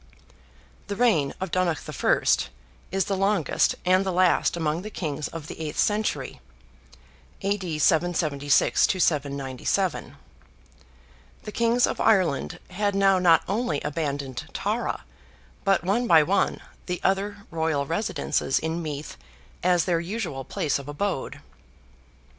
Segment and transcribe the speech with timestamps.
[0.87, 2.47] The reign of Donogh I.
[2.91, 6.41] is the longest and the last among the Kings of the eighth century
[7.43, 7.77] (A.D.
[7.77, 10.15] 776 to 797).
[11.43, 15.03] The Kings of Ireland had now not only abandoned Tara,
[15.63, 19.17] but one by one, the other royal residences in Meath
[19.61, 21.41] as their usual place of abode.